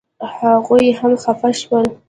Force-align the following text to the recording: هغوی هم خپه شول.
هغوی 0.39 0.87
هم 0.99 1.13
خپه 1.23 1.49
شول. 1.59 1.85